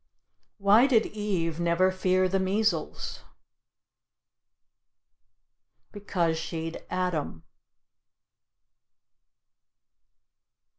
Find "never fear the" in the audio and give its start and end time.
1.59-2.39